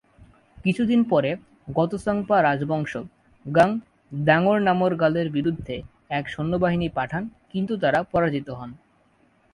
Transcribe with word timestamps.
কিছুদিন 0.57 1.01
পরে 1.03 1.31
গ্ত্সাং-পা 1.67 2.37
রাজবংশ 2.43 2.93
ঙ্গাগ-দ্বাং-র্নাম-র্গ্যালের 3.45 5.27
বিরুদ্ধে 5.29 5.75
এক 6.09 6.25
সৈন্যবাহিনী 6.29 6.87
পাঠান 6.89 7.23
কিন্তু 7.53 7.73
তারা 7.77 7.99
পরাজিত 8.03 8.47
হন। 8.49 8.71